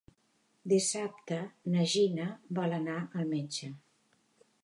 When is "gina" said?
1.91-2.27